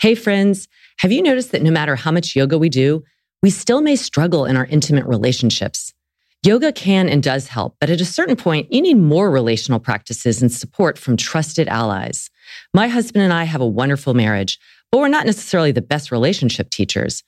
Hey, 0.00 0.14
friends, 0.14 0.66
have 1.00 1.12
you 1.12 1.22
noticed 1.22 1.52
that 1.52 1.62
no 1.62 1.70
matter 1.70 1.94
how 1.94 2.10
much 2.10 2.34
yoga 2.34 2.56
we 2.56 2.70
do, 2.70 3.04
we 3.42 3.50
still 3.50 3.82
may 3.82 3.96
struggle 3.96 4.46
in 4.46 4.56
our 4.56 4.64
intimate 4.66 5.04
relationships? 5.04 5.92
Yoga 6.42 6.72
can 6.72 7.06
and 7.06 7.22
does 7.22 7.48
help, 7.48 7.76
but 7.80 7.90
at 7.90 8.00
a 8.00 8.06
certain 8.06 8.34
point, 8.34 8.72
you 8.72 8.80
need 8.80 8.94
more 8.94 9.30
relational 9.30 9.78
practices 9.78 10.40
and 10.40 10.50
support 10.50 10.96
from 10.98 11.18
trusted 11.18 11.68
allies. 11.68 12.30
My 12.72 12.88
husband 12.88 13.24
and 13.24 13.32
I 13.32 13.44
have 13.44 13.60
a 13.60 13.66
wonderful 13.66 14.14
marriage, 14.14 14.58
but 14.90 14.98
we're 14.98 15.08
not 15.08 15.26
necessarily 15.26 15.70
the 15.70 15.82
best 15.82 16.10
relationship 16.10 16.70
teachers. 16.70 17.22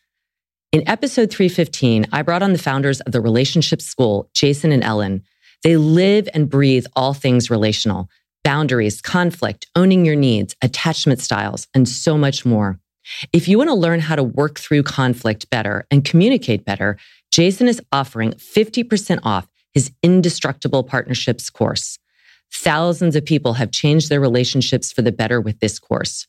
In 0.72 0.88
episode 0.88 1.30
315, 1.30 2.06
I 2.10 2.22
brought 2.22 2.42
on 2.42 2.52
the 2.52 2.58
founders 2.58 3.02
of 3.02 3.12
the 3.12 3.20
Relationship 3.20 3.82
School, 3.82 4.30
Jason 4.32 4.72
and 4.72 4.82
Ellen. 4.82 5.24
They 5.62 5.76
live 5.76 6.28
and 6.34 6.50
breathe 6.50 6.86
all 6.96 7.14
things 7.14 7.50
relational 7.50 8.08
boundaries, 8.44 9.00
conflict, 9.00 9.66
owning 9.76 10.04
your 10.04 10.16
needs, 10.16 10.56
attachment 10.62 11.20
styles, 11.20 11.68
and 11.74 11.88
so 11.88 12.18
much 12.18 12.44
more. 12.44 12.80
If 13.32 13.48
you 13.48 13.58
want 13.58 13.70
to 13.70 13.74
learn 13.74 14.00
how 14.00 14.16
to 14.16 14.22
work 14.22 14.58
through 14.58 14.82
conflict 14.84 15.48
better 15.50 15.86
and 15.90 16.04
communicate 16.04 16.64
better, 16.64 16.98
Jason 17.30 17.68
is 17.68 17.80
offering 17.92 18.32
50% 18.32 19.20
off 19.22 19.48
his 19.72 19.92
Indestructible 20.02 20.84
Partnerships 20.84 21.50
course. 21.50 21.98
Thousands 22.52 23.16
of 23.16 23.24
people 23.24 23.54
have 23.54 23.70
changed 23.70 24.10
their 24.10 24.20
relationships 24.20 24.92
for 24.92 25.02
the 25.02 25.12
better 25.12 25.40
with 25.40 25.58
this 25.60 25.78
course. 25.78 26.26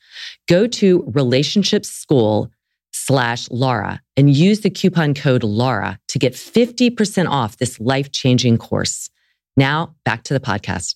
Go 0.47 0.67
to 0.67 1.03
Relationships 1.07 1.89
School 1.89 2.49
slash 2.93 3.49
Laura 3.51 4.01
and 4.15 4.33
use 4.33 4.61
the 4.61 4.69
coupon 4.69 5.13
code 5.13 5.43
Laura 5.43 5.99
to 6.07 6.19
get 6.19 6.33
50% 6.33 7.27
off 7.27 7.57
this 7.57 7.79
life 7.79 8.11
changing 8.11 8.57
course. 8.57 9.09
Now 9.55 9.93
back 10.03 10.23
to 10.23 10.33
the 10.33 10.39
podcast. 10.39 10.95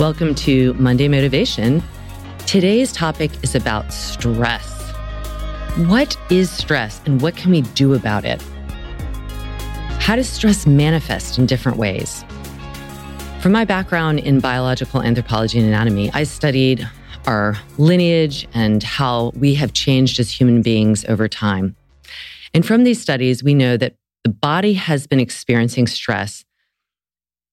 Welcome 0.00 0.34
to 0.34 0.74
Monday 0.74 1.06
Motivation. 1.06 1.80
Today's 2.46 2.92
topic 2.92 3.30
is 3.44 3.54
about 3.54 3.92
stress. 3.92 4.92
What 5.86 6.16
is 6.28 6.50
stress 6.50 7.00
and 7.06 7.22
what 7.22 7.36
can 7.36 7.52
we 7.52 7.62
do 7.62 7.94
about 7.94 8.24
it? 8.24 8.42
How 10.00 10.16
does 10.16 10.28
stress 10.28 10.66
manifest 10.66 11.38
in 11.38 11.46
different 11.46 11.78
ways? 11.78 12.24
From 13.44 13.52
my 13.52 13.66
background 13.66 14.20
in 14.20 14.40
biological 14.40 15.02
anthropology 15.02 15.58
and 15.58 15.68
anatomy, 15.68 16.10
I 16.14 16.22
studied 16.24 16.88
our 17.26 17.58
lineage 17.76 18.48
and 18.54 18.82
how 18.82 19.32
we 19.34 19.54
have 19.56 19.74
changed 19.74 20.18
as 20.18 20.30
human 20.30 20.62
beings 20.62 21.04
over 21.10 21.28
time. 21.28 21.76
And 22.54 22.64
from 22.64 22.84
these 22.84 23.02
studies, 23.02 23.44
we 23.44 23.52
know 23.52 23.76
that 23.76 23.96
the 24.22 24.30
body 24.30 24.72
has 24.72 25.06
been 25.06 25.20
experiencing 25.20 25.86
stress 25.88 26.46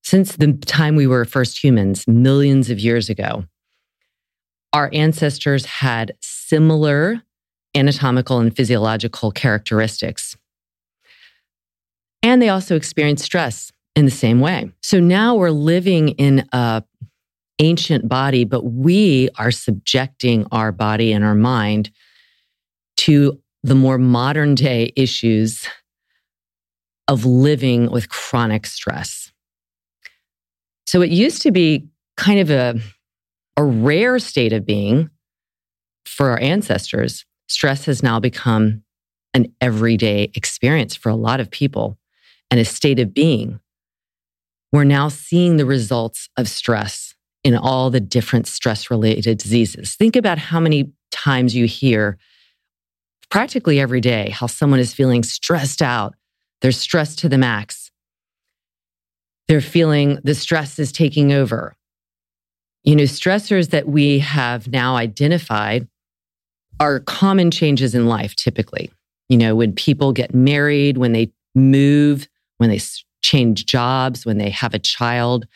since 0.02 0.38
the 0.38 0.54
time 0.54 0.96
we 0.96 1.08
were 1.08 1.26
first 1.26 1.62
humans, 1.62 2.08
millions 2.08 2.70
of 2.70 2.80
years 2.80 3.10
ago, 3.10 3.44
our 4.72 4.90
ancestors 4.94 5.66
had 5.66 6.14
similar 6.22 7.22
anatomical 7.76 8.40
and 8.40 8.56
physiological 8.56 9.30
characteristics. 9.30 10.38
And 12.24 12.42
they 12.42 12.48
also 12.48 12.78
experienced 12.78 13.26
stress 13.26 13.74
in 13.96 14.06
the 14.06 14.12
same 14.12 14.40
way. 14.40 14.72
So 14.82 15.00
now 15.00 15.36
we're 15.36 15.52
living 15.52 16.10
in 16.10 16.48
a 16.52 16.84
ancient 17.60 18.10
body, 18.10 18.44
but 18.44 18.64
we 18.64 19.30
are 19.38 19.52
subjecting 19.52 20.48
our 20.52 20.72
body 20.72 21.14
and 21.14 21.24
our 21.24 21.36
mind 21.36 21.92
to 22.98 23.40
the 23.64 23.76
more 23.76 23.98
modern 23.98 24.56
day 24.56 24.92
issues 24.96 25.68
of 27.08 27.26
living 27.26 27.90
with 27.92 28.10
chronic 28.10 28.66
stress. 28.66 29.32
So 30.86 31.02
it 31.02 31.12
used 31.12 31.42
to 31.44 31.52
be 31.52 31.88
kind 32.18 32.40
of 32.40 32.50
a, 32.50 32.80
a 33.58 33.64
rare 33.64 34.20
state 34.20 34.54
of 34.54 34.66
being 34.66 35.10
for 36.06 36.32
our 36.32 36.40
ancestors. 36.40 37.26
Stress 37.48 37.86
has 37.86 38.04
now 38.04 38.20
become 38.20 38.84
an 39.34 39.54
everyday 39.62 40.32
experience 40.36 40.96
for 40.96 41.10
a 41.10 41.16
lot 41.16 41.40
of 41.40 41.50
people 41.50 41.98
and 42.50 42.60
a 42.60 42.66
state 42.66 43.00
of 43.00 43.14
being. 43.14 43.61
We're 44.72 44.84
now 44.86 45.10
seeing 45.10 45.58
the 45.58 45.66
results 45.66 46.30
of 46.38 46.48
stress 46.48 47.14
in 47.44 47.56
all 47.56 47.90
the 47.90 48.00
different 48.00 48.48
stress 48.48 48.90
related 48.90 49.38
diseases. 49.38 49.96
Think 49.96 50.16
about 50.16 50.38
how 50.38 50.60
many 50.60 50.94
times 51.12 51.56
you 51.56 51.66
hear 51.66 52.18
practically 53.30 53.80
every 53.80 54.02
day 54.02 54.30
how 54.30 54.48
someone 54.48 54.80
is 54.80 54.94
feeling 54.94 55.24
stressed 55.24 55.82
out. 55.82 56.16
They're 56.62 56.72
stressed 56.72 57.20
to 57.20 57.30
the 57.30 57.38
max. 57.38 57.92
They're 59.48 59.62
feeling 59.62 60.20
the 60.24 60.36
stress 60.36 60.80
is 60.80 60.92
taking 60.92 61.34
over. 61.34 61.76
You 62.84 62.96
know, 62.96 63.04
stressors 63.04 63.70
that 63.70 63.88
we 63.88 64.20
have 64.20 64.68
now 64.68 64.96
identified 64.96 65.88
are 66.80 67.00
common 67.00 67.52
changes 67.52 67.94
in 67.94 68.08
life 68.08 68.36
typically. 68.36 68.92
You 69.30 69.38
know, 69.38 69.56
when 69.56 69.74
people 69.74 70.14
get 70.14 70.34
married, 70.34 70.98
when 70.98 71.14
they 71.14 71.32
move, 71.56 72.28
when 72.58 72.70
they 72.70 72.80
change 73.22 73.66
jobs, 73.66 74.26
when 74.26 74.38
they 74.38 74.50
have 74.50 74.74
a 74.74 74.80
child, 74.80 75.48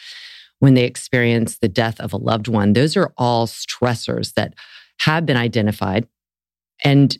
when 0.59 0.73
they 0.73 0.83
experience 0.83 1.57
the 1.57 1.67
death 1.67 1.99
of 1.99 2.13
a 2.13 2.17
loved 2.17 2.47
one, 2.47 2.73
those 2.73 2.95
are 2.95 3.13
all 3.17 3.47
stressors 3.47 4.33
that 4.33 4.53
have 4.99 5.25
been 5.25 5.37
identified 5.37 6.07
and 6.83 7.17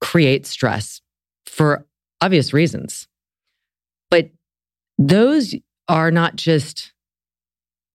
create 0.00 0.46
stress 0.46 1.00
for 1.46 1.86
obvious 2.20 2.52
reasons. 2.52 3.06
But 4.10 4.30
those 4.98 5.54
are 5.88 6.10
not 6.10 6.36
just 6.36 6.92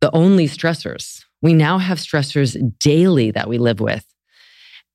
the 0.02 0.10
only 0.16 0.48
stressors. 0.48 1.24
We 1.42 1.54
now 1.54 1.78
have 1.78 1.98
stressors 1.98 2.58
daily 2.80 3.32
that 3.32 3.50
we 3.50 3.58
live 3.58 3.80
with. 3.80 4.06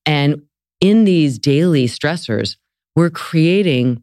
And 0.07 0.43
in 0.81 1.05
these 1.05 1.39
daily 1.39 1.87
stressors, 1.87 2.57
we're 2.97 3.11
creating 3.11 4.03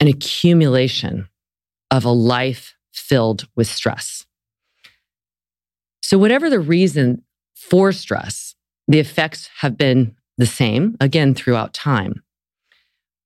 an 0.00 0.08
accumulation 0.08 1.28
of 1.90 2.04
a 2.04 2.10
life 2.10 2.74
filled 2.92 3.48
with 3.56 3.66
stress. 3.66 4.26
So, 6.02 6.18
whatever 6.18 6.50
the 6.50 6.60
reason 6.60 7.22
for 7.54 7.92
stress, 7.92 8.54
the 8.88 8.98
effects 8.98 9.48
have 9.58 9.76
been 9.76 10.16
the 10.38 10.46
same, 10.46 10.96
again, 11.00 11.34
throughout 11.34 11.74
time. 11.74 12.22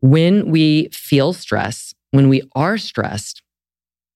When 0.00 0.50
we 0.50 0.88
feel 0.88 1.32
stress, 1.32 1.94
when 2.10 2.28
we 2.28 2.42
are 2.54 2.76
stressed, 2.76 3.42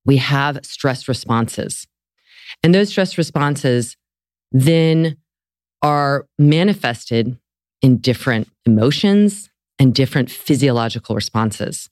we 0.04 0.18
have 0.18 0.60
stress 0.64 1.08
responses. 1.08 1.86
And 2.62 2.74
those 2.74 2.90
stress 2.90 3.16
responses 3.16 3.96
then 4.52 5.16
are 5.82 6.26
manifested 6.38 7.38
in 7.82 7.98
different 7.98 8.48
emotions 8.66 9.50
and 9.78 9.94
different 9.94 10.30
physiological 10.30 11.14
responses. 11.14 11.88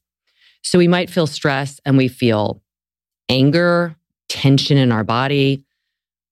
So 0.66 0.78
we 0.78 0.88
might 0.88 1.10
feel 1.10 1.28
stress 1.28 1.80
and 1.84 1.96
we 1.96 2.08
feel 2.08 2.60
anger, 3.28 3.94
tension 4.28 4.76
in 4.76 4.90
our 4.90 5.04
body. 5.04 5.64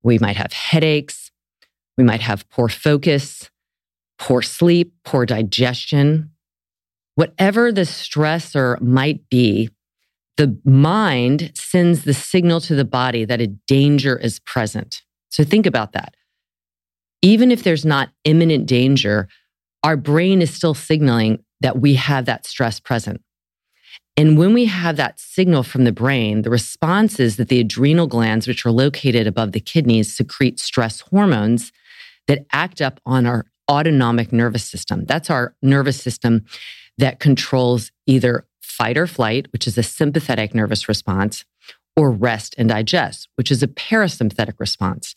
We 0.03 0.19
might 0.19 0.37
have 0.37 0.53
headaches. 0.53 1.31
We 1.97 2.03
might 2.03 2.21
have 2.21 2.51
poor 2.51 2.69
focus, 2.69 3.49
poor 4.19 4.43
sleep, 4.43 4.93
poor 5.05 5.25
digestion. 5.25 6.33
Whatever 7.15 7.71
the 7.71 7.83
stressor 7.83 8.81
might 8.81 9.29
be, 9.31 9.71
the 10.37 10.59
mind 10.65 11.53
sends 11.55 12.03
the 12.03 12.13
signal 12.13 12.61
to 12.63 12.75
the 12.75 12.85
body 12.85 13.25
that 13.25 13.41
a 13.41 13.47
danger 13.47 14.17
is 14.19 14.41
present. 14.41 15.03
So 15.29 15.45
think 15.45 15.65
about 15.65 15.93
that. 15.93 16.17
Even 17.23 17.53
if 17.53 17.63
there's 17.63 17.87
not 17.87 18.11
imminent 18.25 18.67
danger, 18.67 19.29
our 19.85 19.97
brain 19.97 20.43
is 20.43 20.53
still 20.53 20.75
signaling 20.75 21.45
that 21.61 21.79
we 21.79 21.95
have 21.95 22.25
that 22.25 22.47
stress 22.47 22.81
present. 22.81 23.23
And 24.17 24.39
when 24.39 24.55
we 24.55 24.67
have 24.67 24.97
that 24.97 25.19
signal 25.19 25.65
from 25.65 25.85
the 25.85 25.93
brain, 25.93 26.43
the 26.43 26.51
response 26.51 27.19
is 27.19 27.37
that 27.37 27.49
the 27.49 27.59
adrenal 27.59 28.07
glands, 28.07 28.47
which 28.47 28.65
are 28.65 28.71
located 28.71 29.27
above 29.27 29.53
the 29.53 29.61
kidneys, 29.61 30.15
secrete 30.15 30.61
stress 30.61 31.01
hormones 31.01 31.73
that 32.29 32.47
act 32.53 32.81
up 32.81 33.01
on 33.05 33.27
our 33.27 33.47
autonomic 33.69 34.33
nervous 34.33 34.65
system. 34.65 35.05
That's 35.05 35.31
our 35.31 35.55
nervous 35.63 36.01
system 36.01 36.45
that 36.99 37.19
controls 37.19 37.91
either 38.07 38.47
fight 38.63 38.97
or 38.97 39.07
flight, 39.07 39.49
which 39.53 39.67
is 39.67 39.77
a 39.77 39.83
sympathetic 39.83 40.55
nervous 40.55 40.89
response, 40.89 41.45
or 41.97 42.11
rest 42.11 42.55
and 42.57 42.69
digest, 42.69 43.29
which 43.37 43.51
is 43.51 43.63
a 43.63 43.69
parasympathetic 43.69 44.55
response. 44.59 45.15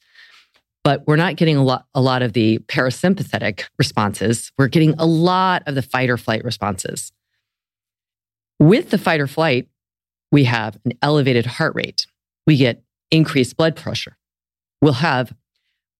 But 0.83 1.05
we're 1.05 1.17
not 1.17 1.35
getting 1.35 1.57
a 1.57 1.63
lot, 1.63 1.85
a 1.93 2.01
lot 2.01 2.21
of 2.21 2.33
the 2.33 2.59
parasympathetic 2.59 3.65
responses. 3.77 4.51
We're 4.57 4.67
getting 4.67 4.95
a 4.97 5.05
lot 5.05 5.63
of 5.67 5.75
the 5.75 5.81
fight 5.81 6.09
or 6.09 6.17
flight 6.17 6.43
responses. 6.43 7.11
With 8.59 8.89
the 8.89 8.97
fight 8.97 9.19
or 9.19 9.27
flight, 9.27 9.67
we 10.31 10.45
have 10.45 10.77
an 10.85 10.93
elevated 11.01 11.45
heart 11.45 11.73
rate. 11.75 12.07
We 12.45 12.57
get 12.57 12.83
increased 13.11 13.57
blood 13.57 13.75
pressure. 13.75 14.17
We'll 14.81 14.93
have 14.93 15.33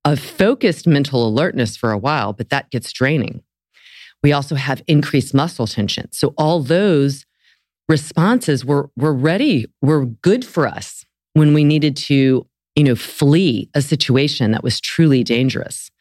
a 0.03 0.15
focused 0.15 0.87
mental 0.87 1.27
alertness 1.27 1.75
for 1.75 1.91
a 1.91 1.97
while, 1.97 2.33
but 2.33 2.49
that 2.49 2.71
gets 2.71 2.91
draining. 2.91 3.43
We 4.23 4.31
also 4.31 4.55
have 4.55 4.81
increased 4.87 5.33
muscle 5.33 5.67
tension. 5.67 6.11
So 6.11 6.33
all 6.37 6.61
those 6.61 7.25
responses 7.87 8.65
were, 8.65 8.89
were 8.95 9.13
ready, 9.13 9.67
were 9.81 10.05
good 10.05 10.43
for 10.45 10.67
us 10.67 11.05
when 11.33 11.53
we 11.53 11.63
needed 11.63 11.95
to, 11.95 12.47
you 12.75 12.83
know, 12.83 12.95
flee 12.95 13.69
a 13.73 13.81
situation 13.81 14.51
that 14.51 14.63
was 14.63 14.81
truly 14.81 15.23
dangerous. 15.23 15.91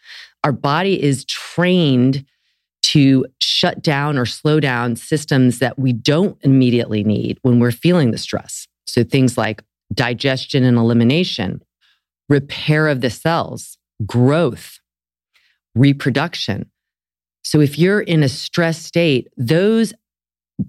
Our 0.42 0.52
body 0.52 1.02
is 1.02 1.24
trained 1.24 2.24
to 2.86 3.26
shut 3.40 3.82
down 3.82 4.16
or 4.16 4.24
slow 4.24 4.60
down 4.60 4.94
systems 4.94 5.58
that 5.58 5.76
we 5.76 5.92
don't 5.92 6.38
immediately 6.42 7.02
need 7.02 7.36
when 7.42 7.58
we're 7.58 7.72
feeling 7.72 8.12
the 8.12 8.18
stress. 8.18 8.68
So 8.86 9.02
things 9.02 9.36
like 9.36 9.64
digestion 9.92 10.62
and 10.62 10.76
elimination, 10.76 11.62
repair 12.28 12.86
of 12.86 13.00
the 13.00 13.10
cells, 13.10 13.76
growth, 14.06 14.78
reproduction. 15.74 16.70
So 17.42 17.60
if 17.60 17.76
you're 17.76 18.00
in 18.00 18.22
a 18.22 18.28
stress 18.28 18.78
state, 18.78 19.26
those 19.36 19.92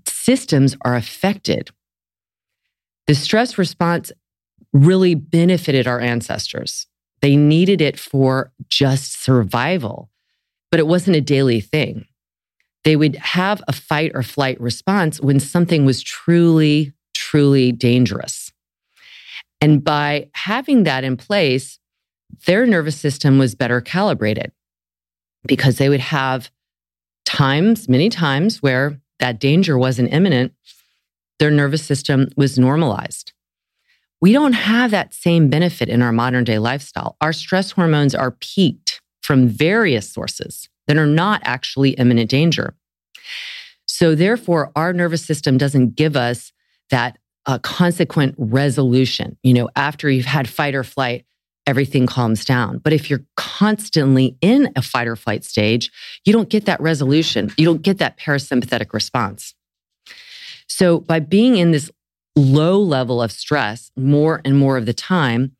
systems 0.08 0.76
are 0.82 0.96
affected. 0.96 1.70
The 3.06 3.14
stress 3.14 3.60
response 3.60 4.12
really 4.74 5.14
benefited 5.14 5.88
our 5.88 6.00
ancestors. 6.00 6.88
They 7.22 7.36
needed 7.36 7.80
it 7.80 8.00
for 8.00 8.52
just 8.68 9.24
survival, 9.24 10.10
but 10.72 10.80
it 10.80 10.88
wasn't 10.88 11.18
a 11.18 11.22
daily 11.22 11.62
thing. 11.62 12.06
They 12.84 12.96
would 12.96 13.16
have 13.18 13.62
a 13.68 13.74
fight 13.74 14.12
or 14.14 14.24
flight 14.24 14.60
response 14.62 15.20
when 15.20 15.40
something 15.40 15.86
was 15.86 16.02
truly, 16.02 16.94
truly 17.14 17.72
dangerous. 17.72 18.52
And 19.60 19.84
by 19.84 20.30
having 20.34 20.84
that 20.84 21.04
in 21.04 21.18
place, 21.18 21.80
their 22.46 22.66
nervous 22.66 22.98
system 22.98 23.38
was 23.38 23.56
better 23.56 23.82
calibrated 23.82 24.52
because 25.46 25.78
they 25.78 25.90
would 25.90 26.00
have 26.00 26.52
times, 27.26 27.90
many 27.90 28.10
times, 28.10 28.62
where 28.62 29.00
that 29.20 29.40
danger 29.40 29.78
wasn't 29.78 30.14
imminent, 30.14 30.54
their 31.40 31.52
nervous 31.52 31.84
system 31.84 32.30
was 32.38 32.58
normalized. 32.58 33.34
We 34.22 34.34
don't 34.34 34.54
have 34.54 34.92
that 34.92 35.14
same 35.14 35.50
benefit 35.50 35.90
in 35.90 36.02
our 36.02 36.12
modern 36.12 36.44
day 36.44 36.58
lifestyle. 36.58 37.18
Our 37.22 37.34
stress 37.34 37.72
hormones 37.72 38.16
are 38.16 38.32
peaked 38.32 39.02
from 39.22 39.48
various 39.48 40.10
sources 40.10 40.70
that 40.88 40.98
are 40.98 41.08
not 41.08 41.42
actually 41.44 41.92
imminent 41.92 42.30
danger. 42.30 42.76
So, 43.86 44.16
therefore, 44.16 44.72
our 44.76 44.94
nervous 44.94 45.26
system 45.26 45.58
doesn't 45.58 45.96
give 45.96 46.16
us 46.16 46.52
that 46.90 47.18
uh, 47.46 47.60
consequent 47.60 48.36
resolution. 48.38 49.38
You 49.44 49.54
know, 49.54 49.70
after 49.76 50.10
you've 50.10 50.26
had 50.26 50.48
fight 50.48 50.76
or 50.76 50.84
flight, 50.84 51.26
everything 51.66 52.08
calms 52.08 52.46
down. 52.46 52.80
But 52.80 52.94
if 52.94 53.10
you're 53.10 53.26
constantly 53.36 54.38
in 54.42 54.72
a 54.76 54.82
fight 54.82 55.08
or 55.08 55.16
flight 55.16 55.44
stage, 55.44 55.92
you 56.26 56.32
don't 56.32 56.50
get 56.50 56.66
that 56.66 56.80
resolution. 56.80 57.52
You 57.58 57.66
don't 57.66 57.82
get 57.82 57.98
that 57.98 58.18
parasympathetic 58.18 58.94
response. 58.94 59.54
So 60.68 61.00
by 61.00 61.20
being 61.20 61.58
in 61.58 61.72
this 61.72 61.92
low 62.36 62.80
level 62.80 63.22
of 63.22 63.32
stress 63.32 63.92
more 63.98 64.42
and 64.46 64.58
more 64.58 64.78
of 64.78 64.86
the 64.86 64.94
time, 64.94 65.57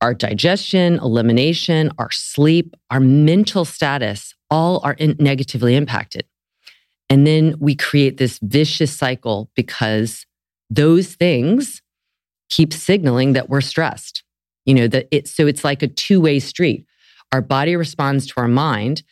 our 0.00 0.14
digestion, 0.14 0.98
elimination, 1.00 1.90
our 1.98 2.10
sleep, 2.10 2.74
our 2.90 3.00
mental 3.00 3.64
status 3.64 4.34
all 4.50 4.80
are 4.84 4.94
in 4.94 5.16
negatively 5.18 5.74
impacted. 5.74 6.24
And 7.10 7.26
then 7.26 7.56
we 7.58 7.74
create 7.74 8.18
this 8.18 8.38
vicious 8.42 8.92
cycle 8.92 9.50
because 9.54 10.26
those 10.70 11.14
things 11.14 11.82
keep 12.50 12.72
signaling 12.72 13.32
that 13.32 13.48
we're 13.48 13.60
stressed. 13.60 14.22
You 14.64 14.74
know, 14.74 14.88
that 14.88 15.08
it 15.10 15.26
so 15.26 15.46
it's 15.46 15.64
like 15.64 15.82
a 15.82 15.88
two-way 15.88 16.40
street. 16.40 16.86
Our 17.32 17.40
body 17.40 17.74
responds 17.76 18.26
to 18.28 18.34
our 18.36 18.48
mind, 18.48 19.02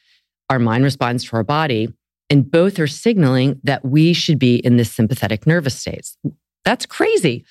our 0.50 0.58
mind 0.58 0.84
responds 0.84 1.24
to 1.24 1.36
our 1.36 1.44
body, 1.44 1.88
and 2.28 2.50
both 2.50 2.78
are 2.78 2.86
signaling 2.86 3.60
that 3.64 3.84
we 3.84 4.12
should 4.12 4.38
be 4.38 4.56
in 4.56 4.76
this 4.76 4.92
sympathetic 4.92 5.46
nervous 5.46 5.78
state. 5.78 6.08
That's 6.64 6.84
crazy. 6.84 7.44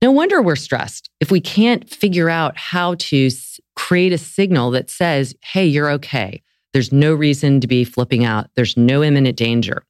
No 0.00 0.10
wonder 0.12 0.40
we're 0.40 0.56
stressed 0.56 1.10
if 1.20 1.30
we 1.30 1.40
can't 1.40 1.88
figure 1.88 2.30
out 2.30 2.56
how 2.56 2.94
to 2.94 3.30
create 3.74 4.12
a 4.12 4.18
signal 4.18 4.70
that 4.72 4.90
says, 4.90 5.34
hey, 5.42 5.66
you're 5.66 5.90
okay. 5.92 6.42
There's 6.72 6.92
no 6.92 7.14
reason 7.14 7.60
to 7.60 7.66
be 7.66 7.84
flipping 7.84 8.24
out. 8.24 8.48
There's 8.54 8.76
no 8.76 9.02
imminent 9.02 9.36
danger. 9.36 9.84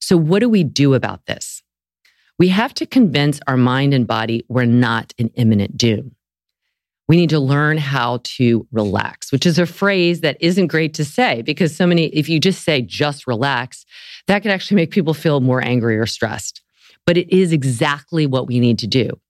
So, 0.00 0.16
what 0.16 0.40
do 0.40 0.48
we 0.48 0.62
do 0.62 0.94
about 0.94 1.26
this? 1.26 1.62
We 2.38 2.48
have 2.48 2.74
to 2.74 2.86
convince 2.86 3.40
our 3.46 3.56
mind 3.56 3.94
and 3.94 4.06
body 4.06 4.44
we're 4.48 4.64
not 4.64 5.12
in 5.18 5.28
imminent 5.30 5.76
doom 5.76 6.14
we 7.12 7.16
need 7.16 7.30
to 7.30 7.40
learn 7.40 7.76
how 7.76 8.20
to 8.22 8.66
relax, 8.72 9.32
which 9.32 9.44
is 9.44 9.58
a 9.58 9.66
phrase 9.66 10.20
that 10.20 10.38
isn't 10.40 10.68
great 10.68 10.94
to 10.94 11.04
say 11.04 11.42
because 11.42 11.76
so 11.76 11.86
many, 11.86 12.06
if 12.06 12.26
you 12.26 12.40
just 12.40 12.64
say 12.64 12.80
just 12.80 13.26
relax, 13.26 13.84
that 14.28 14.40
could 14.40 14.50
actually 14.50 14.76
make 14.76 14.92
people 14.92 15.12
feel 15.12 15.40
more 15.40 15.62
angry 15.62 15.98
or 15.98 16.06
stressed. 16.06 16.62
But 17.04 17.18
it 17.18 17.30
is 17.30 17.52
exactly 17.52 18.26
what 18.26 18.46
we 18.46 18.60
need 18.60 18.78
to 18.78 18.86
do. 18.86 19.20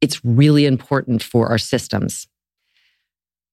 It's 0.00 0.24
really 0.24 0.66
important 0.66 1.22
for 1.22 1.48
our 1.48 1.58
systems. 1.58 2.26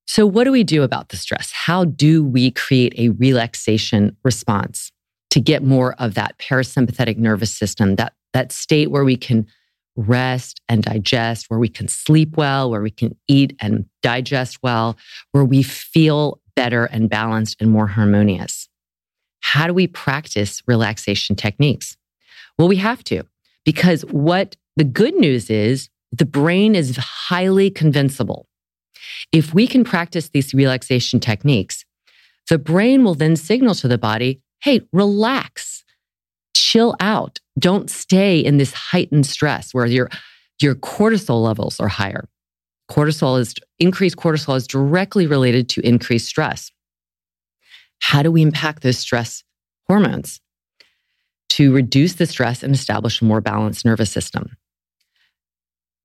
So, 0.05 0.25
what 0.25 0.45
do 0.45 0.51
we 0.51 0.63
do 0.63 0.83
about 0.83 1.09
the 1.09 1.17
stress? 1.17 1.51
How 1.51 1.83
do 1.83 2.23
we 2.23 2.51
create 2.51 2.93
a 2.97 3.09
relaxation 3.09 4.15
response 4.23 4.91
to 5.31 5.41
get 5.41 5.63
more 5.63 5.93
of 5.95 6.13
that 6.13 6.37
parasympathetic 6.39 7.17
nervous 7.17 7.53
system, 7.53 7.95
that, 7.97 8.13
that 8.33 8.51
state 8.51 8.89
where 8.89 9.03
we 9.03 9.17
can 9.17 9.45
rest 9.97 10.61
and 10.69 10.83
digest, 10.83 11.49
where 11.49 11.59
we 11.59 11.67
can 11.67 11.87
sleep 11.87 12.37
well, 12.37 12.69
where 12.69 12.81
we 12.81 12.91
can 12.91 13.15
eat 13.27 13.55
and 13.59 13.85
digest 14.01 14.59
well, 14.63 14.95
where 15.31 15.43
we 15.43 15.61
feel 15.61 16.39
better 16.55 16.85
and 16.85 17.09
balanced 17.09 17.57
and 17.59 17.69
more 17.69 17.87
harmonious. 17.87 18.69
How 19.41 19.67
do 19.67 19.73
we 19.73 19.87
practice 19.87 20.61
relaxation 20.67 21.35
techniques? 21.35 21.97
Well, 22.57 22.67
we 22.67 22.77
have 22.77 23.03
to, 23.05 23.23
because 23.65 24.03
what 24.05 24.55
the 24.77 24.83
good 24.83 25.15
news 25.15 25.49
is, 25.49 25.89
the 26.11 26.25
brain 26.25 26.75
is 26.75 26.97
highly 26.97 27.69
convincible. 27.69 28.47
If 29.31 29.53
we 29.53 29.67
can 29.67 29.83
practice 29.83 30.29
these 30.29 30.53
relaxation 30.53 31.19
techniques, 31.19 31.85
the 32.49 32.57
brain 32.57 33.03
will 33.03 33.15
then 33.15 33.35
signal 33.35 33.75
to 33.75 33.87
the 33.87 33.97
body, 33.97 34.41
hey, 34.61 34.81
relax 34.91 35.83
chill 36.67 36.95
out. 36.99 37.39
Don't 37.59 37.89
stay 37.89 38.39
in 38.39 38.57
this 38.57 38.73
heightened 38.73 39.25
stress 39.25 39.73
where 39.73 39.85
your, 39.85 40.09
your 40.61 40.75
cortisol 40.75 41.43
levels 41.43 41.79
are 41.79 41.87
higher. 41.87 42.27
Cortisol 42.89 43.39
is 43.39 43.55
increased 43.79 44.17
cortisol 44.17 44.55
is 44.57 44.67
directly 44.67 45.27
related 45.27 45.69
to 45.69 45.81
increased 45.81 46.27
stress. 46.27 46.71
How 47.99 48.21
do 48.23 48.31
we 48.31 48.41
impact 48.41 48.83
those 48.83 48.97
stress 48.97 49.43
hormones? 49.87 50.39
To 51.51 51.73
reduce 51.73 52.13
the 52.13 52.25
stress 52.25 52.63
and 52.63 52.73
establish 52.73 53.21
a 53.21 53.25
more 53.25 53.41
balanced 53.41 53.85
nervous 53.85 54.11
system. 54.11 54.57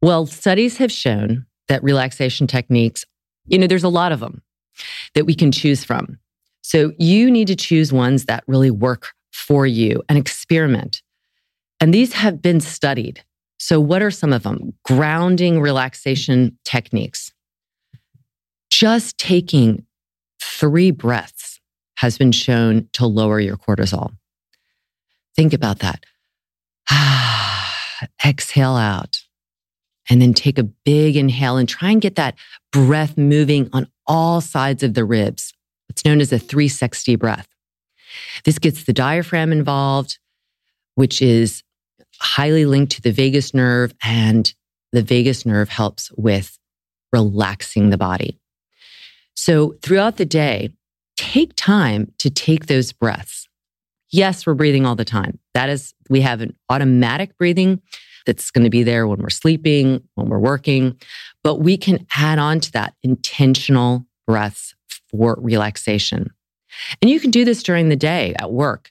Well, 0.03 0.27
studies 0.27 0.79
have 0.79 0.91
shown 0.91 1.47
that 1.69 1.83
relaxation 1.85 2.49
techniques, 2.49 3.05
you 3.47 3.57
know, 3.57 3.69
there's 3.69 3.85
a 3.85 3.89
lot 3.89 4.13
of 4.13 4.21
them. 4.21 4.43
that 5.15 5.27
we 5.27 5.35
can 5.35 5.53
choose 5.53 5.85
from. 5.85 6.19
So 6.63 6.93
you 6.99 7.31
need 7.31 7.47
to 7.49 7.57
choose 7.57 7.93
ones 7.93 8.25
that 8.25 8.43
really 8.47 8.71
work 8.71 9.13
for 9.31 9.67
you 9.67 10.03
and 10.09 10.19
experiment. 10.19 11.03
And 11.79 11.93
these 11.93 12.15
have 12.15 12.41
been 12.41 12.59
studied. 12.61 13.23
So, 13.59 13.79
what 13.81 14.03
are 14.03 14.11
some 14.11 14.33
of 14.33 14.45
them? 14.45 14.73
Grounding 14.85 15.61
relaxation 15.61 16.57
techniques. 16.65 17.33
Just 18.71 19.19
taking 19.19 19.85
three 20.41 20.91
breaths 20.91 21.61
has 21.97 22.17
been 22.17 22.33
shown 22.33 22.89
to 22.95 23.07
lower 23.07 23.41
your 23.41 23.59
cortisol. 23.59 24.13
Think 25.37 25.53
about 25.53 25.81
that. 25.81 26.05
Exhale 28.25 28.77
out 28.77 29.23
and 30.11 30.21
then 30.21 30.35
take 30.35 30.59
a 30.59 30.65
big 30.65 31.17
inhale 31.17 31.57
and 31.57 31.69
try 31.69 31.91
and 31.91 32.01
get 32.01 32.17
that 32.17 32.35
breath 32.73 33.17
moving 33.17 33.69
on 33.73 33.89
all 34.07 34.41
sides 34.41 34.83
of 34.83 34.95
the 34.95 35.05
ribs. 35.05 35.53
It's 35.89 36.05
known 36.05 36.21
as 36.21 36.33
a 36.33 36.39
360 36.39 37.17
breath. 37.17 37.49
This 38.45 38.59
gets 38.59 38.85
the 38.85 38.93
diaphragm 38.93 39.53
involved, 39.53 40.19
which 40.95 41.23
is 41.23 41.63
highly 42.19 42.65
linked 42.67 42.93
to 42.93 43.03
the 43.03 43.13
vagus 43.13 43.55
nerve, 43.55 43.95
and 44.03 44.53
the 44.93 45.03
vagus 45.03 45.47
nerve 45.47 45.69
helps 45.69 46.11
with 46.13 46.59
relaxing 47.13 47.91
the 47.91 47.99
body. 47.99 48.39
So 49.35 49.77
throughout 49.83 50.17
the 50.17 50.25
day, 50.25 50.71
take 51.17 51.53
time 51.57 52.13
to 52.19 52.31
take 52.31 52.67
those 52.67 52.93
breaths. 52.93 53.49
Yes, 54.11 54.47
we're 54.47 54.55
breathing 54.55 54.85
all 54.85 54.95
the 54.95 55.05
time. 55.05 55.39
That 55.55 55.71
is, 55.71 55.95
we 56.11 56.21
have 56.21 56.43
an 56.43 56.55
automatic 56.69 57.37
breathing 57.39 57.81
that's 58.27 58.51
going 58.51 58.65
to 58.65 58.71
be 58.71 58.83
there 58.83 59.07
when 59.07 59.21
we're 59.21 59.31
sleeping, 59.31 60.03
when 60.15 60.29
we're 60.29 60.39
working, 60.39 60.97
but 61.43 61.57
we 61.57 61.77
can 61.77 62.07
add 62.17 62.39
on 62.39 62.61
to 62.61 62.73
that 62.73 62.95
intentional 63.03 64.07
breaths 64.27 64.75
for 65.11 65.37
relaxation. 65.41 66.31
And 67.01 67.11
you 67.11 67.21
can 67.21 67.31
do 67.31 67.45
this 67.45 67.63
during 67.63 67.89
the 67.89 67.97
day 67.97 68.35
at 68.39 68.53
work. 68.53 68.91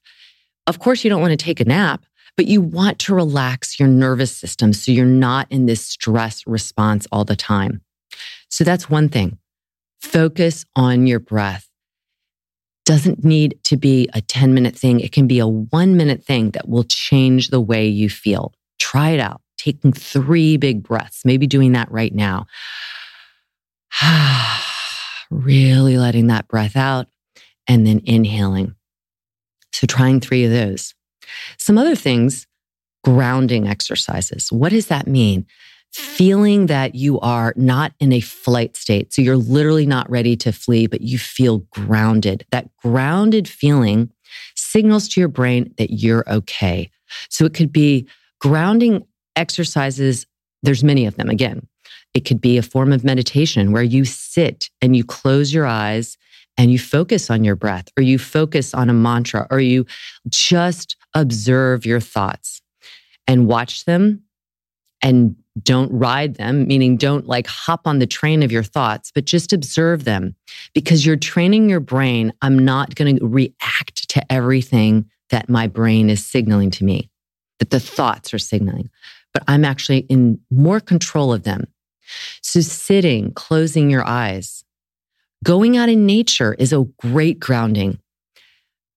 Of 0.68 0.80
course, 0.80 1.04
you 1.04 1.10
don't 1.10 1.22
want 1.22 1.32
to 1.32 1.44
take 1.44 1.60
a 1.60 1.66
nap, 1.66 2.06
but 2.38 2.46
you 2.46 2.62
want 2.62 3.00
to 3.00 3.16
relax 3.16 3.80
your 3.80 3.90
nervous 3.90 4.36
system 4.36 4.74
so 4.74 4.92
you're 4.92 5.06
not 5.06 5.48
in 5.52 5.66
this 5.66 5.86
stress 5.86 6.46
response 6.46 7.08
all 7.12 7.26
the 7.26 7.36
time. 7.36 7.82
So 8.50 8.64
that's 8.64 8.90
one 8.90 9.10
thing. 9.10 9.38
Focus 10.02 10.66
on 10.76 11.08
your 11.08 11.20
breath. 11.20 11.68
Doesn't 12.86 13.24
need 13.24 13.60
to 13.66 13.78
be 13.78 14.10
a 14.14 14.22
10 14.22 14.54
minute 14.54 14.76
thing. 14.76 15.00
It 15.00 15.12
can 15.12 15.28
be 15.28 15.40
a 15.40 15.48
one 15.48 15.98
minute 15.98 16.24
thing 16.24 16.52
that 16.52 16.68
will 16.68 16.84
change 16.84 17.50
the 17.50 17.62
way 17.62 17.88
you 17.88 18.10
feel. 18.10 18.54
Try 18.92 19.12
it 19.12 19.22
out, 19.22 19.40
taking 19.58 19.94
three 19.94 20.58
big 20.58 20.84
breaths, 20.84 21.22
maybe 21.24 21.48
doing 21.48 21.72
that 21.72 21.90
right 21.90 22.14
now. 22.14 22.46
really 25.32 25.98
letting 25.98 26.28
that 26.28 26.50
breath 26.50 26.76
out 26.76 27.08
and 27.70 27.88
then 27.88 28.02
inhaling. 28.04 28.76
So 29.72 29.88
trying 29.88 30.20
three 30.20 30.44
of 30.44 30.52
those. 30.52 30.94
Some 31.58 31.78
other 31.78 31.96
things, 31.96 32.48
grounding 33.06 33.66
exercises. 33.66 34.52
What 34.52 34.74
does 34.74 34.88
that 34.88 35.08
mean? 35.08 35.46
Feeling 35.94 36.66
that 36.66 36.94
you 36.94 37.18
are 37.22 37.54
not 37.56 37.94
in 38.02 38.12
a 38.12 38.20
flight 38.20 38.76
state. 38.76 39.14
So 39.14 39.22
you're 39.22 39.38
literally 39.38 39.86
not 39.86 40.10
ready 40.10 40.36
to 40.36 40.52
flee, 40.52 40.88
but 40.88 41.00
you 41.00 41.18
feel 41.18 41.60
grounded. 41.72 42.46
That 42.52 42.68
grounded 42.76 43.48
feeling 43.48 44.12
signals 44.58 45.08
to 45.10 45.22
your 45.22 45.30
brain 45.30 45.74
that 45.78 45.92
you're 45.92 46.30
okay. 46.30 46.92
So 47.30 47.46
it 47.46 47.54
could 47.54 47.72
be 47.72 48.06
grounding 48.42 49.06
exercises. 49.36 50.26
There's 50.64 50.84
many 50.84 51.06
of 51.06 51.16
them. 51.16 51.30
Again, 51.30 51.68
it 52.14 52.26
could 52.26 52.42
be 52.42 52.58
a 52.58 52.64
form 52.64 52.92
of 52.92 53.04
meditation 53.04 53.72
where 53.72 53.84
you 53.84 54.04
sit 54.04 54.70
and 54.82 54.96
you 54.96 55.04
close 55.04 55.54
your 55.54 55.66
eyes 55.66 56.18
and 56.58 56.72
you 56.72 56.78
focus 56.78 57.30
on 57.30 57.44
your 57.44 57.56
breath 57.56 57.88
or 57.98 58.04
you 58.04 58.20
focus 58.20 58.74
on 58.74 58.90
a 58.90 58.94
mantra 58.94 59.48
or 59.50 59.60
you 59.60 59.86
just 60.28 60.98
observe 61.16 61.86
your 61.86 62.00
thoughts 62.00 62.62
and 63.28 63.48
watch 63.48 63.86
them 63.86 64.24
and 65.02 65.36
don't 65.62 65.92
ride 65.92 66.36
them, 66.36 66.68
meaning 66.68 66.96
don't 66.96 67.28
like 67.28 67.48
hop 67.48 67.86
on 67.86 68.00
the 68.00 68.08
train 68.08 68.44
of 68.44 68.52
your 68.52 68.64
thoughts, 68.64 69.12
but 69.14 69.26
just 69.26 69.52
observe 69.52 70.04
them 70.04 70.36
because 70.74 71.06
you're 71.06 71.18
training 71.18 71.70
your 71.70 71.80
brain. 71.80 72.32
I'm 72.42 72.58
not 72.58 72.96
going 72.96 73.18
to 73.18 73.26
react 73.26 74.10
to 74.10 74.32
everything 74.32 75.10
that 75.30 75.50
my 75.50 75.68
brain 75.68 76.10
is 76.10 76.26
signaling 76.26 76.72
to 76.72 76.84
me, 76.84 77.10
that 77.62 77.70
the 77.70 77.80
thoughts 77.80 78.34
are 78.34 78.40
signaling, 78.40 78.90
but 79.34 79.44
I'm 79.48 79.64
actually 79.64 80.00
in 80.10 80.42
more 80.52 80.82
control 80.82 81.32
of 81.32 81.44
them. 81.44 81.68
So 82.42 82.60
sitting, 82.60 83.32
closing 83.34 83.90
your 83.90 84.06
eyes, 84.06 84.66
Going 85.44 85.76
out 85.76 85.90
in 85.90 86.06
nature 86.06 86.54
is 86.54 86.72
a 86.72 86.86
great 87.00 87.40
grounding. 87.40 87.98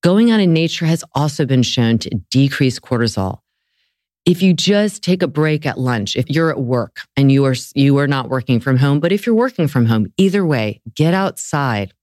Going 0.03 0.31
out 0.31 0.41
in 0.41 0.53
nature 0.53 0.85
has 0.85 1.03
also 1.15 1.47
been 1.47 1.63
shown 1.63 1.97
to 2.01 2.11
decrease 2.31 2.79
cortisol. 2.79 3.39
If 4.27 4.43
you 4.43 4.53
just 4.53 5.03
take 5.03 5.23
a 5.23 5.27
break 5.27 5.65
at 5.65 5.79
lunch, 5.79 6.17
if 6.17 6.29
you're 6.29 6.51
at 6.51 6.61
work 6.61 6.99
and 7.17 7.33
you 7.33 7.47
are, 7.47 7.55
you 7.75 7.97
are 7.97 8.07
not 8.07 8.29
working 8.29 8.61
from 8.61 8.77
home, 8.77 9.01
but 9.01 9.11
if 9.11 9.25
you're 9.25 9.35
working 9.35 9.69
from 9.69 9.87
home, 9.87 10.13
either 10.19 10.45
way, 10.45 10.83
get 10.95 11.15
outside, 11.15 11.95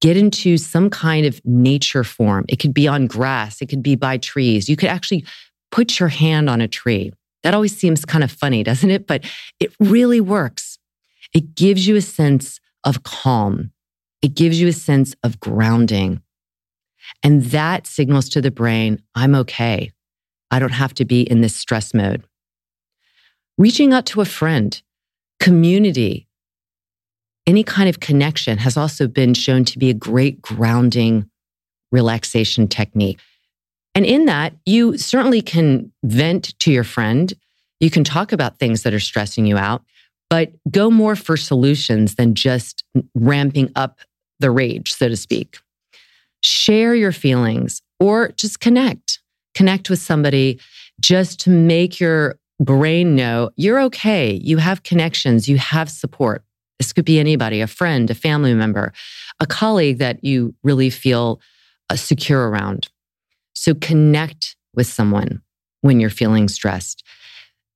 get 0.00 0.16
into 0.16 0.56
some 0.56 0.90
kind 0.90 1.26
of 1.26 1.40
nature 1.44 2.04
form. 2.04 2.44
It 2.48 2.56
could 2.56 2.74
be 2.74 2.86
on 2.86 3.06
grass. 3.06 3.60
It 3.60 3.66
could 3.66 3.82
be 3.82 3.96
by 3.96 4.18
trees. 4.18 4.68
You 4.68 4.76
could 4.76 4.88
actually 4.88 5.24
put 5.70 5.98
your 5.98 6.08
hand 6.08 6.48
on 6.48 6.60
a 6.60 6.68
tree. 6.68 7.12
That 7.42 7.54
always 7.54 7.76
seems 7.76 8.04
kind 8.04 8.24
of 8.24 8.30
funny, 8.30 8.62
doesn't 8.64 8.90
it? 8.90 9.06
But 9.06 9.24
it 9.60 9.74
really 9.80 10.20
works. 10.20 10.78
It 11.34 11.54
gives 11.54 11.86
you 11.86 11.96
a 11.96 12.00
sense 12.00 12.60
of 12.84 13.02
calm. 13.02 13.72
It 14.22 14.34
gives 14.34 14.60
you 14.60 14.68
a 14.68 14.72
sense 14.72 15.14
of 15.22 15.40
grounding. 15.40 16.22
And 17.22 17.44
that 17.46 17.86
signals 17.86 18.28
to 18.30 18.40
the 18.40 18.50
brain, 18.50 19.02
I'm 19.14 19.34
okay. 19.34 19.92
I 20.50 20.58
don't 20.58 20.72
have 20.72 20.94
to 20.94 21.04
be 21.04 21.22
in 21.22 21.40
this 21.40 21.54
stress 21.54 21.94
mode. 21.94 22.24
Reaching 23.56 23.92
out 23.92 24.06
to 24.06 24.20
a 24.20 24.24
friend, 24.24 24.80
community, 25.40 26.27
any 27.48 27.64
kind 27.64 27.88
of 27.88 27.98
connection 27.98 28.58
has 28.58 28.76
also 28.76 29.08
been 29.08 29.34
shown 29.34 29.64
to 29.64 29.78
be 29.78 29.90
a 29.90 29.94
great 29.94 30.40
grounding 30.40 31.28
relaxation 31.90 32.68
technique. 32.68 33.18
And 33.94 34.06
in 34.06 34.26
that, 34.26 34.54
you 34.64 34.96
certainly 34.96 35.42
can 35.42 35.90
vent 36.04 36.56
to 36.60 36.70
your 36.70 36.84
friend. 36.84 37.32
You 37.80 37.90
can 37.90 38.04
talk 38.04 38.32
about 38.32 38.58
things 38.58 38.84
that 38.84 38.94
are 38.94 39.00
stressing 39.00 39.46
you 39.46 39.56
out 39.56 39.82
but 40.30 40.52
go 40.70 40.90
more 40.90 41.16
for 41.16 41.36
solutions 41.36 42.16
than 42.16 42.34
just 42.34 42.84
ramping 43.14 43.70
up 43.74 43.98
the 44.40 44.50
rage, 44.50 44.92
so 44.92 45.08
to 45.08 45.16
speak. 45.16 45.58
Share 46.42 46.94
your 46.94 47.12
feelings 47.12 47.82
or 47.98 48.28
just 48.32 48.60
connect. 48.60 49.20
Connect 49.54 49.90
with 49.90 49.98
somebody 49.98 50.60
just 51.00 51.40
to 51.40 51.50
make 51.50 51.98
your 51.98 52.38
brain 52.60 53.16
know 53.16 53.50
you're 53.56 53.80
okay. 53.80 54.32
You 54.42 54.58
have 54.58 54.82
connections, 54.82 55.48
you 55.48 55.58
have 55.58 55.90
support. 55.90 56.42
This 56.78 56.92
could 56.92 57.04
be 57.04 57.18
anybody, 57.18 57.60
a 57.60 57.66
friend, 57.66 58.10
a 58.10 58.14
family 58.14 58.54
member, 58.54 58.92
a 59.40 59.46
colleague 59.46 59.98
that 59.98 60.22
you 60.22 60.54
really 60.62 60.90
feel 60.90 61.40
uh, 61.90 61.96
secure 61.96 62.48
around. 62.48 62.88
So 63.54 63.74
connect 63.74 64.56
with 64.74 64.86
someone 64.86 65.42
when 65.80 66.00
you're 66.00 66.10
feeling 66.10 66.48
stressed. 66.48 67.02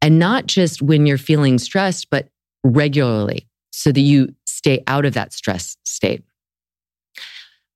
And 0.00 0.18
not 0.18 0.47
just 0.47 0.82
when 0.82 1.06
you're 1.06 1.18
feeling 1.18 1.59
stressed, 1.59 2.11
but 2.11 2.28
regularly 2.64 3.49
so 3.73 3.90
that 3.90 4.00
you 4.00 4.35
stay 4.47 4.82
out 4.87 5.04
of 5.04 5.14
that 5.14 5.32
stress 5.32 5.76
state. 5.85 6.23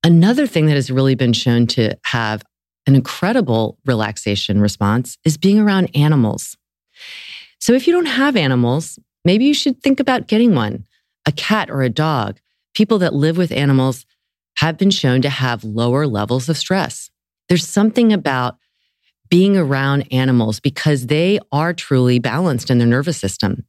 Another 0.04 0.47
thing 0.47 0.66
that 0.66 0.75
has 0.75 0.90
really 0.90 1.16
been 1.16 1.33
shown 1.33 1.66
to 1.68 1.97
have 2.04 2.42
an 2.87 2.95
incredible 2.95 3.78
relaxation 3.85 4.61
response 4.61 5.18
is 5.25 5.37
being 5.37 5.59
around 5.59 5.90
animals. 5.95 6.56
So 7.59 7.73
if 7.73 7.87
you 7.87 7.92
don't 7.92 8.06
have 8.06 8.37
animals, 8.37 8.99
maybe 9.25 9.45
you 9.45 9.54
should 9.54 9.83
think 9.83 9.99
about 9.99 10.28
getting 10.28 10.54
one, 10.54 10.85
a 11.26 11.33
cat 11.33 11.71
or 11.71 11.83
a 11.83 11.90
dog. 11.90 12.38
People 12.75 12.99
that 13.00 13.14
live 13.14 13.37
with 13.37 13.52
animals 13.52 14.06
have 14.59 14.78
been 14.78 14.90
shown 14.90 15.21
to 15.23 15.28
have 15.28 15.64
lower 15.64 16.06
levels 16.06 16.49
of 16.49 16.56
stress. 16.56 17.11
There's 17.49 17.66
something 17.66 18.12
about 18.12 18.56
being 19.28 19.56
around 19.56 20.06
animals 20.12 20.61
because 20.61 21.06
they 21.06 21.38
are 21.52 21.75
truly 21.75 22.18
balanced 22.18 22.71
in 22.71 22.78
their 22.78 22.87
nervous 22.87 23.16
system. 23.16 23.64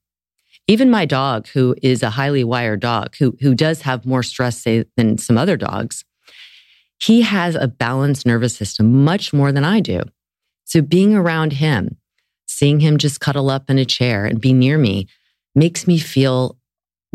Even 0.67 0.91
my 0.91 1.05
dog, 1.05 1.47
who 1.47 1.75
is 1.81 2.03
a 2.03 2.11
highly 2.11 2.43
wired 2.43 2.81
dog, 2.81 3.15
who, 3.17 3.35
who 3.41 3.55
does 3.55 3.81
have 3.81 4.05
more 4.05 4.23
stress 4.23 4.61
say, 4.61 4.85
than 4.97 5.17
some 5.17 5.37
other 5.37 5.57
dogs, 5.57 6.03
he 6.99 7.21
has 7.21 7.55
a 7.55 7.67
balanced 7.67 8.25
nervous 8.25 8.55
system 8.55 9.03
much 9.03 9.31
more 9.33 9.51
than 9.51 9.63
I 9.63 9.79
do. 9.79 10.01
So 10.65 10.81
being 10.81 11.15
around 11.15 11.53
him, 11.53 11.97
seeing 12.47 12.79
him 12.79 12.97
just 12.97 13.19
cuddle 13.19 13.49
up 13.49 13.69
in 13.69 13.77
a 13.77 13.85
chair 13.85 14.25
and 14.25 14.41
be 14.41 14.51
near 14.51 14.77
me 14.77 15.07
makes 15.55 15.87
me 15.87 15.97
feel 15.97 16.56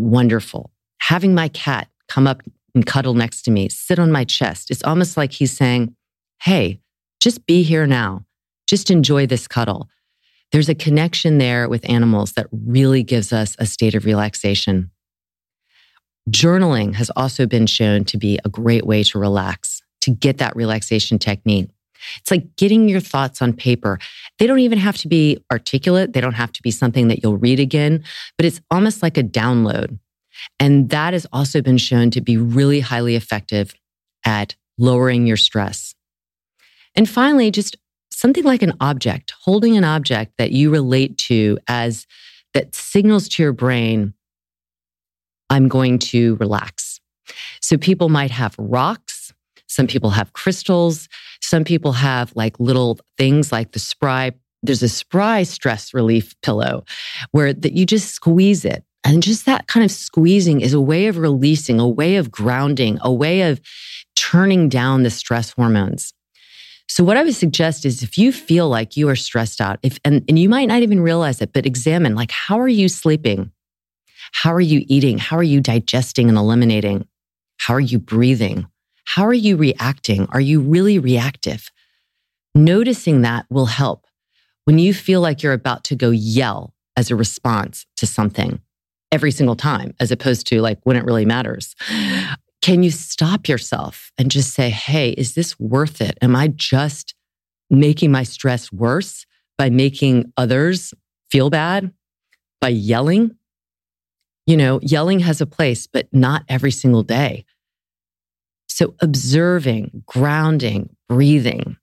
wonderful. 0.03 0.71
Having 1.01 1.35
my 1.35 1.49
cat 1.49 1.89
come 2.09 2.27
up 2.27 2.43
and 2.75 2.87
cuddle 2.87 3.15
next 3.15 3.43
to 3.43 3.51
me, 3.51 3.69
sit 3.69 3.99
on 3.99 4.13
my 4.13 4.25
chest, 4.25 4.71
it's 4.71 4.83
almost 4.85 5.17
like 5.17 5.33
he's 5.33 5.57
saying, 5.57 5.95
Hey, 6.43 6.81
just 7.21 7.47
be 7.47 7.63
here 7.63 7.87
now. 7.87 8.25
Just 8.67 8.91
enjoy 8.91 9.27
this 9.27 9.47
cuddle. 9.47 9.89
There's 10.51 10.69
a 10.69 10.75
connection 10.75 11.39
there 11.39 11.69
with 11.69 11.89
animals 11.89 12.33
that 12.33 12.47
really 12.51 13.03
gives 13.03 13.33
us 13.33 13.57
a 13.59 13.67
state 13.67 13.95
of 13.95 14.05
relaxation. 14.05 14.91
Journaling 16.31 16.95
has 16.95 17.11
also 17.17 17.47
been 17.47 17.67
shown 17.67 18.05
to 18.07 18.19
be 18.19 18.39
a 18.45 18.49
great 18.49 18.87
way 18.87 19.03
to 19.05 19.19
relax, 19.19 19.83
to 20.03 20.11
get 20.11 20.39
that 20.39 20.55
relaxation 20.55 21.19
technique. 21.19 21.71
It's 22.19 22.31
like 22.31 22.57
getting 22.57 22.89
your 22.89 23.01
thoughts 23.01 23.41
on 23.41 23.53
paper. 23.53 23.99
They 24.39 24.47
don't 24.47 24.61
even 24.61 24.79
have 24.79 24.97
to 24.99 25.09
be 25.09 25.43
articulate. 25.51 26.13
They 26.13 26.21
don't 26.21 26.33
have 26.35 26.53
to 26.53 26.63
be 26.63 26.71
something 26.71 27.09
that 27.09 27.23
you'll 27.23 27.37
read 27.37 27.61
again, 27.61 28.05
but 28.37 28.47
it's 28.47 28.61
almost 28.71 29.03
like 29.03 29.17
a 29.17 29.23
download. 29.23 29.99
And 30.59 30.89
that 30.91 31.13
has 31.13 31.27
also 31.33 31.61
been 31.61 31.79
shown 31.79 32.11
to 32.13 32.21
be 32.21 32.37
really 32.37 32.81
highly 32.81 33.17
effective 33.17 33.75
at 34.25 34.57
lowering 34.79 35.27
your 35.27 35.37
stress. 35.37 35.95
And 36.95 37.09
finally, 37.09 37.51
just 37.51 37.77
something 38.11 38.45
like 38.45 38.63
an 38.63 38.75
object, 38.81 39.33
holding 39.43 39.77
an 39.77 39.85
object 39.85 40.33
that 40.39 40.53
you 40.53 40.71
relate 40.71 41.19
to 41.19 41.59
as 41.69 42.07
that 42.55 42.75
signals 42.75 43.29
to 43.31 43.43
your 43.43 43.53
brain, 43.53 44.15
I'm 45.51 45.69
going 45.69 45.99
to 45.99 46.37
relax. 46.37 47.01
So 47.61 47.77
people 47.77 48.09
might 48.09 48.31
have 48.31 48.55
rocks. 48.59 49.33
Some 49.67 49.87
people 49.87 50.11
have 50.11 50.33
crystals. 50.33 51.09
Some 51.53 51.65
people 51.65 51.93
have 51.93 52.35
like 52.35 52.59
little 52.59 52.99
things 53.19 53.53
like 53.53 53.73
the 53.73 53.79
spry. 53.79 54.33
There's 54.63 54.83
a 54.83 54.89
spry 54.89 55.43
stress 55.43 55.93
relief 55.93 56.35
pillow 56.41 56.83
where 57.33 57.53
that 57.53 57.75
you 57.75 57.85
just 57.85 58.15
squeeze 58.15 58.65
it. 58.65 58.85
And 59.05 59.23
just 59.23 59.45
that 59.45 59.67
kind 59.67 59.85
of 59.85 59.91
squeezing 59.91 60.63
is 60.63 60.73
a 60.73 60.81
way 60.81 61.09
of 61.09 61.19
releasing, 61.19 61.79
a 61.79 61.87
way 61.87 62.17
of 62.17 62.31
grounding, 62.31 62.99
a 63.03 63.13
way 63.13 63.43
of 63.43 63.61
turning 64.17 64.71
down 64.71 65.03
the 65.03 65.11
stress 65.11 65.51
hormones. 65.51 66.15
So 66.89 67.05
what 67.05 67.19
I 67.19 67.23
would 67.23 67.35
suggest 67.35 67.85
is 67.85 68.03
if 68.03 68.17
you 68.17 68.33
feel 68.33 68.71
like 68.71 68.97
you 68.97 69.11
are 69.11 69.15
stressed 69.15 69.61
out, 69.61 69.79
if 69.83 69.99
and, 70.07 70.25
and 70.29 70.39
you 70.39 70.49
might 70.49 70.69
not 70.69 70.81
even 70.81 71.03
realize 71.03 71.43
it, 71.43 71.53
but 71.53 71.67
examine 71.67 72.15
like 72.15 72.31
how 72.31 72.59
are 72.61 72.67
you 72.67 72.89
sleeping? 72.89 73.53
How 74.33 74.55
are 74.55 74.61
you 74.63 74.87
eating? 74.89 75.19
How 75.19 75.37
are 75.37 75.43
you 75.43 75.61
digesting 75.61 76.31
and 76.31 76.39
eliminating? 76.39 77.07
How 77.59 77.75
are 77.75 77.81
you 77.81 77.99
breathing? 77.99 78.69
How 79.05 79.27
are 79.27 79.33
you 79.33 79.57
reacting? 79.57 80.27
Are 80.31 80.41
you 80.41 80.61
really 80.61 80.99
reactive? 80.99 81.71
Noticing 82.55 83.23
that 83.23 83.47
will 83.51 83.67
help 83.67 84.07
when 84.65 84.79
you 84.79 84.95
feel 84.95 85.21
like 85.21 85.43
you're 85.43 85.53
about 85.53 85.85
to 85.85 85.97
go 85.97 86.11
yell 86.11 86.75
as 86.97 87.11
a 87.11 87.17
response 87.17 87.87
to 87.97 88.07
something 88.07 88.61
every 89.11 89.31
single 89.31 89.57
time, 89.57 89.95
as 90.01 90.11
opposed 90.11 90.47
to 90.49 90.61
like 90.61 90.79
when 90.85 90.97
it 90.97 91.05
really 91.05 91.27
matters. 91.27 91.75
Can 92.63 92.83
you 92.83 92.91
stop 92.91 93.49
yourself 93.49 94.13
and 94.17 94.31
just 94.31 94.55
say, 94.55 94.71
Hey, 94.71 95.11
is 95.11 95.35
this 95.35 95.59
worth 95.59 96.01
it? 96.01 96.17
Am 96.23 96.37
I 96.37 96.49
just 96.49 97.15
making 97.69 98.13
my 98.13 98.23
stress 98.23 98.73
worse 98.73 99.27
by 99.59 99.69
making 99.69 100.33
others 100.37 100.95
feel 101.31 101.51
bad 101.51 101.93
by 102.61 102.69
yelling? 102.69 103.37
You 104.47 104.57
know, 104.57 104.81
yelling 104.83 105.21
has 105.21 105.41
a 105.41 105.47
place, 105.47 105.87
but 105.87 106.09
not 106.13 106.45
every 106.49 106.71
single 106.71 107.03
day. 107.03 107.45
So 108.75 108.95
observing, 109.01 110.03
grounding, 110.07 110.97
breathing, 111.07 111.77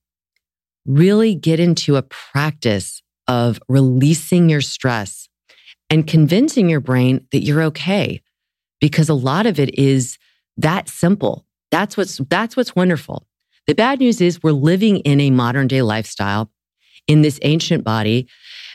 really 0.88 1.36
get 1.36 1.60
into 1.60 1.98
a 1.98 2.02
practice 2.02 3.04
of 3.28 3.60
releasing 3.70 4.50
your 4.50 4.62
stress 4.62 5.30
and 5.92 6.08
convincing 6.08 6.68
your 6.68 6.80
brain 6.80 7.28
that 7.32 7.44
you're 7.44 7.62
okay. 7.62 8.24
Because 8.82 9.08
a 9.08 9.14
lot 9.14 9.46
of 9.46 9.60
it 9.60 9.78
is 9.78 10.18
that 10.58 10.90
simple. 10.90 11.46
That's 11.70 11.96
what's, 11.96 12.18
that's 12.30 12.58
what's 12.58 12.76
wonderful. 12.76 13.28
The 13.68 13.76
bad 13.76 14.00
news 14.00 14.20
is 14.20 14.42
we're 14.42 14.52
living 14.52 14.98
in 15.02 15.22
a 15.22 15.30
modern 15.30 15.68
day 15.68 15.84
lifestyle 15.84 16.52
in 17.08 17.22
this 17.22 17.40
ancient 17.44 17.84
body 17.84 18.28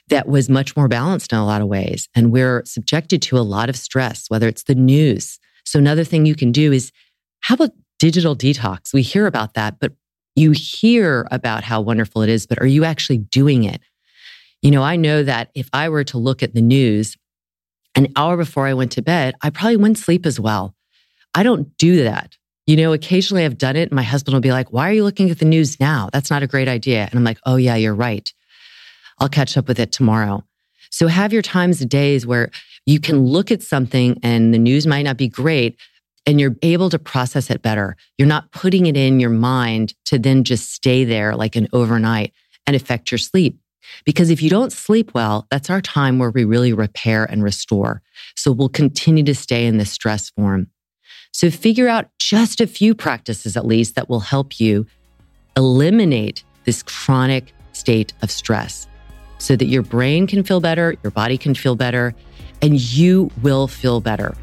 that 0.09 0.29
was 0.29 0.49
much 0.49 0.77
more 0.77 0.87
balanced 0.87 1.33
in 1.33 1.39
a 1.39 1.47
lot 1.47 1.63
of 1.63 1.67
ways. 1.67 2.09
And 2.15 2.31
we're 2.31 2.63
subjected 2.65 3.23
to 3.23 3.39
a 3.39 3.41
lot 3.41 3.69
of 3.69 3.77
stress, 3.77 4.27
whether 4.29 4.47
it's 4.47 4.65
the 4.65 4.77
news. 4.77 5.41
So 5.65 5.81
another 5.81 6.05
thing 6.05 6.27
you 6.27 6.37
can 6.37 6.53
do 6.53 6.71
is 6.71 6.93
how 7.41 7.57
about 7.57 7.71
digital 7.99 8.37
detox. 8.37 8.93
We 8.93 9.03
hear 9.03 9.27
about 9.27 9.55
that, 9.55 9.79
but 9.81 9.93
you 10.37 10.51
hear 10.51 11.27
about 11.31 11.65
how 11.65 11.81
wonderful 11.81 12.23
it 12.23 12.29
is, 12.29 12.47
but 12.47 12.61
are 12.61 12.67
you 12.67 12.85
actually 12.85 13.19
doing 13.19 13.65
it? 13.65 13.81
You 14.63 14.71
know, 14.71 14.83
I 14.83 14.97
know 14.97 15.23
that 15.23 15.51
if 15.55 15.69
I 15.73 15.89
were 15.89 16.05
to 16.05 16.19
look 16.19 16.43
at 16.43 16.55
the 16.55 16.63
news 16.63 17.17
an 17.95 18.09
hour 18.17 18.37
before 18.37 18.67
I 18.67 18.75
went 18.75 18.93
to 18.93 19.03
bed, 19.03 19.35
I 19.43 19.51
probably 19.51 19.77
wouldn't 19.77 19.99
sleep 19.99 20.27
as 20.27 20.41
well. 20.41 20.75
I 21.35 21.43
don't 21.43 21.77
do 21.77 22.03
that. 22.03 22.37
You 22.67 22.77
know, 22.77 22.93
occasionally 22.93 23.45
I've 23.45 23.59
done 23.59 23.77
it. 23.77 23.91
And 23.91 23.93
my 23.93 24.03
husband 24.03 24.35
will 24.35 24.41
be 24.41 24.53
like, 24.53 24.73
Why 24.73 24.89
are 24.89 24.93
you 24.93 25.05
looking 25.05 25.31
at 25.31 25.39
the 25.39 25.45
news 25.45 25.79
now? 25.79 26.09
That's 26.13 26.31
not 26.31 26.43
a 26.43 26.47
great 26.47 26.69
idea. 26.69 27.03
And 27.05 27.15
I'm 27.15 27.25
like, 27.25 27.39
Oh, 27.45 27.57
yeah, 27.57 27.77
you're 27.77 27.95
right. 27.95 28.33
I'll 29.19 29.29
catch 29.29 29.57
up 29.57 29.69
with 29.69 29.79
it 29.79 29.93
tomorrow. 29.93 30.43
So 30.91 31.09
have 31.09 31.33
your 31.33 31.43
times 31.43 31.81
of 31.81 31.89
days 31.89 32.27
where 32.27 32.51
you 32.87 33.01
can 33.01 33.27
look 33.27 33.51
at 33.51 33.63
something 33.63 34.19
and 34.23 34.53
the 34.53 34.59
news 34.59 34.87
might 34.87 35.03
not 35.03 35.17
be 35.17 35.29
great, 35.29 35.79
and 36.27 36.41
you're 36.41 36.57
able 36.63 36.91
to 36.91 36.99
process 36.99 37.51
it 37.51 37.63
better. 37.63 37.97
You're 38.19 38.29
not 38.29 38.51
putting 38.53 38.87
it 38.87 38.97
in 38.97 39.21
your 39.21 39.31
mind 39.31 39.95
to 40.07 40.19
then 40.19 40.45
just 40.45 40.73
stay 40.73 41.05
there 41.05 41.37
like 41.37 41.57
an 41.57 41.69
overnight 41.73 42.33
and 42.67 42.75
affect 42.75 43.11
your 43.11 43.19
sleep. 43.19 43.59
Because 44.05 44.31
if 44.31 44.43
you 44.43 44.49
don't 44.49 44.73
sleep 44.73 45.13
well, 45.15 45.47
that's 45.51 45.69
our 45.69 45.81
time 45.81 46.19
where 46.19 46.31
we 46.31 46.45
really 46.45 46.73
repair 46.73 47.25
and 47.25 47.43
restore. 47.43 48.03
So 48.35 48.51
we'll 48.51 48.71
continue 48.71 49.25
to 49.25 49.35
stay 49.35 49.67
in 49.67 49.77
this 49.77 49.91
stress 49.91 50.31
form. 50.31 50.69
So 51.33 51.51
figure 51.51 51.89
out 51.89 52.09
just 52.19 52.61
a 52.61 52.67
few 52.67 52.95
practices 52.95 53.57
at 53.57 53.67
least 53.67 53.95
that 53.97 54.09
will 54.09 54.21
help 54.21 54.59
you 54.59 54.87
eliminate 55.57 56.45
this 56.65 56.83
chronic 56.83 57.53
state 57.73 58.13
of 58.23 58.31
stress 58.31 58.87
so 59.39 59.57
that 59.57 59.67
your 59.67 59.83
brain 59.83 60.27
can 60.27 60.43
feel 60.43 60.61
better, 60.61 60.97
your 61.03 61.11
body 61.11 61.37
can 61.37 61.55
feel 61.55 61.77
better, 61.77 62.15
and 62.63 62.81
you 62.81 63.31
will 63.43 63.69
feel 63.69 64.01
better. 64.01 64.35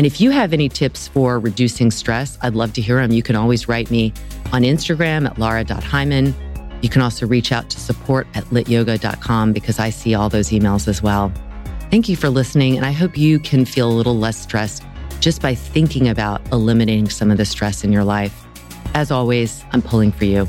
And 0.00 0.06
if 0.06 0.18
you 0.18 0.30
have 0.30 0.54
any 0.54 0.70
tips 0.70 1.08
for 1.08 1.38
reducing 1.38 1.90
stress, 1.90 2.38
I'd 2.40 2.54
love 2.54 2.72
to 2.72 2.80
hear 2.80 3.02
them. 3.02 3.12
You 3.12 3.22
can 3.22 3.36
always 3.36 3.68
write 3.68 3.90
me 3.90 4.14
on 4.50 4.62
Instagram 4.62 5.26
at 5.26 5.36
lara.heimann. 5.36 6.32
You 6.82 6.88
can 6.88 7.02
also 7.02 7.26
reach 7.26 7.52
out 7.52 7.68
to 7.68 7.78
support 7.78 8.26
at 8.32 8.44
lytyoga.com 8.44 9.52
because 9.52 9.78
I 9.78 9.90
see 9.90 10.14
all 10.14 10.30
those 10.30 10.48
emails 10.48 10.88
as 10.88 11.02
well. 11.02 11.30
Thank 11.90 12.08
you 12.08 12.16
for 12.16 12.30
listening, 12.30 12.78
and 12.78 12.86
I 12.86 12.92
hope 12.92 13.18
you 13.18 13.38
can 13.40 13.66
feel 13.66 13.90
a 13.90 13.92
little 13.92 14.16
less 14.16 14.38
stressed 14.38 14.84
just 15.20 15.42
by 15.42 15.54
thinking 15.54 16.08
about 16.08 16.40
eliminating 16.50 17.10
some 17.10 17.30
of 17.30 17.36
the 17.36 17.44
stress 17.44 17.84
in 17.84 17.92
your 17.92 18.04
life. 18.04 18.46
As 18.94 19.10
always, 19.10 19.62
I'm 19.72 19.82
pulling 19.82 20.12
for 20.12 20.24
you. 20.24 20.48